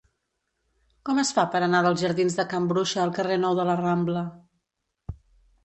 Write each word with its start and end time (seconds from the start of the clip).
Com 1.09 1.19
es 1.23 1.31
fa 1.39 1.43
per 1.55 1.61
anar 1.67 1.83
dels 1.87 2.01
jardins 2.05 2.39
de 2.41 2.47
Can 2.55 2.67
Bruixa 2.73 3.05
al 3.05 3.15
carrer 3.21 3.39
Nou 3.45 3.61
de 3.63 3.69
la 3.71 3.79
Rambla? 3.85 4.27